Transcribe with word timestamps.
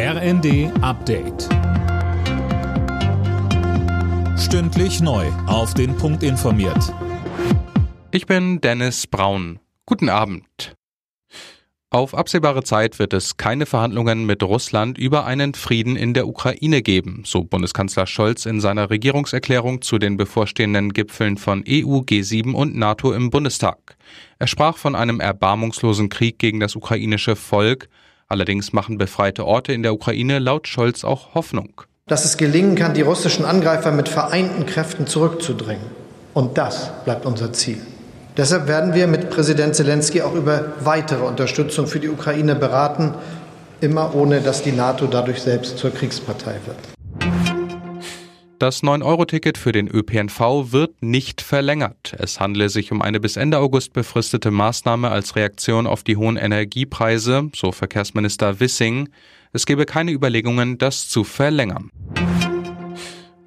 RND 0.00 0.70
Update. 0.80 1.48
Stündlich 4.38 5.00
neu. 5.00 5.26
Auf 5.48 5.74
den 5.74 5.96
Punkt 5.96 6.22
informiert. 6.22 6.94
Ich 8.12 8.26
bin 8.26 8.60
Dennis 8.60 9.08
Braun. 9.08 9.58
Guten 9.86 10.08
Abend. 10.08 10.76
Auf 11.90 12.14
absehbare 12.14 12.62
Zeit 12.62 13.00
wird 13.00 13.12
es 13.12 13.38
keine 13.38 13.66
Verhandlungen 13.66 14.24
mit 14.24 14.44
Russland 14.44 14.98
über 14.98 15.26
einen 15.26 15.54
Frieden 15.54 15.96
in 15.96 16.14
der 16.14 16.28
Ukraine 16.28 16.80
geben, 16.80 17.24
so 17.26 17.42
Bundeskanzler 17.42 18.06
Scholz 18.06 18.46
in 18.46 18.60
seiner 18.60 18.90
Regierungserklärung 18.90 19.82
zu 19.82 19.98
den 19.98 20.16
bevorstehenden 20.16 20.92
Gipfeln 20.92 21.38
von 21.38 21.64
EU, 21.68 22.02
G7 22.02 22.52
und 22.52 22.76
NATO 22.76 23.12
im 23.12 23.30
Bundestag. 23.30 23.96
Er 24.38 24.46
sprach 24.46 24.76
von 24.76 24.94
einem 24.94 25.18
erbarmungslosen 25.18 26.08
Krieg 26.08 26.38
gegen 26.38 26.60
das 26.60 26.76
ukrainische 26.76 27.34
Volk, 27.34 27.88
allerdings 28.28 28.72
machen 28.72 28.98
befreite 28.98 29.44
Orte 29.44 29.72
in 29.72 29.82
der 29.82 29.92
Ukraine 29.92 30.38
laut 30.38 30.68
Scholz 30.68 31.04
auch 31.04 31.34
Hoffnung. 31.34 31.82
Dass 32.06 32.24
es 32.24 32.36
gelingen 32.36 32.74
kann, 32.74 32.94
die 32.94 33.02
russischen 33.02 33.44
Angreifer 33.44 33.90
mit 33.90 34.08
vereinten 34.08 34.64
Kräften 34.66 35.06
zurückzudrängen. 35.06 35.86
Und 36.32 36.56
das 36.56 36.90
bleibt 37.04 37.26
unser 37.26 37.52
Ziel. 37.52 37.78
Deshalb 38.36 38.68
werden 38.68 38.94
wir 38.94 39.08
mit 39.08 39.30
Präsident 39.30 39.74
Zelensky 39.74 40.22
auch 40.22 40.34
über 40.34 40.72
weitere 40.80 41.24
Unterstützung 41.24 41.86
für 41.88 41.98
die 41.98 42.08
Ukraine 42.08 42.54
beraten, 42.54 43.14
immer 43.80 44.14
ohne 44.14 44.40
dass 44.40 44.62
die 44.62 44.72
NATO 44.72 45.06
dadurch 45.06 45.42
selbst 45.42 45.76
zur 45.78 45.90
Kriegspartei 45.90 46.54
wird. 46.66 46.97
Das 48.58 48.82
9-Euro-Ticket 48.82 49.56
für 49.56 49.70
den 49.70 49.86
ÖPNV 49.86 50.72
wird 50.72 51.00
nicht 51.00 51.42
verlängert. 51.42 52.16
Es 52.18 52.40
handele 52.40 52.68
sich 52.68 52.90
um 52.90 53.02
eine 53.02 53.20
bis 53.20 53.36
Ende 53.36 53.58
August 53.60 53.92
befristete 53.92 54.50
Maßnahme 54.50 55.12
als 55.12 55.36
Reaktion 55.36 55.86
auf 55.86 56.02
die 56.02 56.16
hohen 56.16 56.36
Energiepreise, 56.36 57.50
so 57.54 57.70
Verkehrsminister 57.70 58.58
Wissing. 58.58 59.10
Es 59.52 59.64
gebe 59.64 59.86
keine 59.86 60.10
Überlegungen, 60.10 60.76
das 60.76 61.08
zu 61.08 61.22
verlängern. 61.22 61.92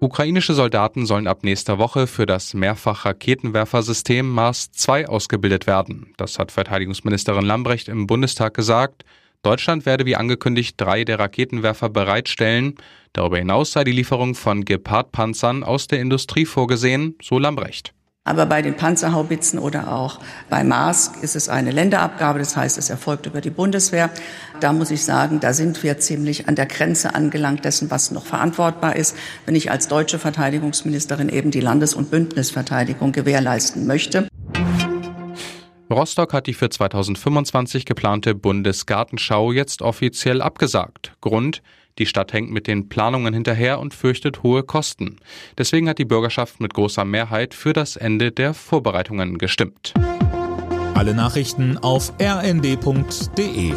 Ukrainische 0.00 0.54
Soldaten 0.54 1.06
sollen 1.06 1.28
ab 1.28 1.44
nächster 1.44 1.78
Woche 1.78 2.08
für 2.08 2.26
das 2.26 2.52
Mehrfach-Raketenwerfersystem 2.54 4.28
Mars 4.28 4.72
2 4.72 5.08
ausgebildet 5.08 5.68
werden. 5.68 6.14
Das 6.16 6.40
hat 6.40 6.50
Verteidigungsministerin 6.50 7.44
Lambrecht 7.44 7.86
im 7.86 8.08
Bundestag 8.08 8.54
gesagt. 8.54 9.04
Deutschland 9.42 9.86
werde 9.86 10.06
wie 10.06 10.16
angekündigt 10.16 10.74
drei 10.78 11.04
der 11.04 11.18
Raketenwerfer 11.18 11.88
bereitstellen. 11.88 12.74
Darüber 13.12 13.38
hinaus 13.38 13.72
sei 13.72 13.84
die 13.84 13.92
Lieferung 13.92 14.34
von 14.34 14.64
Gepard-Panzern 14.64 15.64
aus 15.64 15.86
der 15.86 16.00
Industrie 16.00 16.46
vorgesehen, 16.46 17.14
so 17.22 17.38
Lambrecht. 17.38 17.94
Aber 18.26 18.44
bei 18.46 18.60
den 18.60 18.74
Panzerhaubitzen 18.74 19.60
oder 19.60 19.92
auch 19.92 20.18
bei 20.50 20.64
Mars 20.64 21.12
ist 21.22 21.36
es 21.36 21.48
eine 21.48 21.70
Länderabgabe, 21.70 22.40
das 22.40 22.56
heißt, 22.56 22.76
es 22.76 22.90
erfolgt 22.90 23.26
über 23.26 23.40
die 23.40 23.50
Bundeswehr. 23.50 24.10
Da 24.58 24.72
muss 24.72 24.90
ich 24.90 25.04
sagen, 25.04 25.38
da 25.38 25.52
sind 25.52 25.84
wir 25.84 25.98
ziemlich 25.98 26.48
an 26.48 26.56
der 26.56 26.66
Grenze 26.66 27.14
angelangt 27.14 27.64
dessen, 27.64 27.88
was 27.88 28.10
noch 28.10 28.26
verantwortbar 28.26 28.96
ist, 28.96 29.16
wenn 29.46 29.54
ich 29.54 29.70
als 29.70 29.86
deutsche 29.86 30.18
Verteidigungsministerin 30.18 31.28
eben 31.28 31.52
die 31.52 31.60
Landes- 31.60 31.94
und 31.94 32.10
Bündnisverteidigung 32.10 33.12
gewährleisten 33.12 33.86
möchte. 33.86 34.26
Rostock 35.90 36.32
hat 36.32 36.46
die 36.46 36.54
für 36.54 36.68
2025 36.68 37.84
geplante 37.84 38.34
Bundesgartenschau 38.34 39.52
jetzt 39.52 39.82
offiziell 39.82 40.42
abgesagt. 40.42 41.12
Grund, 41.20 41.62
die 41.98 42.06
Stadt 42.06 42.32
hängt 42.32 42.50
mit 42.50 42.66
den 42.66 42.88
Planungen 42.88 43.32
hinterher 43.32 43.78
und 43.78 43.94
fürchtet 43.94 44.42
hohe 44.42 44.62
Kosten. 44.62 45.16
Deswegen 45.56 45.88
hat 45.88 45.98
die 45.98 46.04
Bürgerschaft 46.04 46.60
mit 46.60 46.74
großer 46.74 47.04
Mehrheit 47.04 47.54
für 47.54 47.72
das 47.72 47.96
Ende 47.96 48.32
der 48.32 48.52
Vorbereitungen 48.52 49.38
gestimmt. 49.38 49.94
Alle 50.94 51.14
Nachrichten 51.14 51.78
auf 51.78 52.12
rnd.de 52.20 53.74